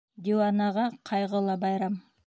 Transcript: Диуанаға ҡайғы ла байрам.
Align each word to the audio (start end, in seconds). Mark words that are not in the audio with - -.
Диуанаға 0.27 0.87
ҡайғы 1.11 1.43
ла 1.51 1.61
байрам. 1.67 2.05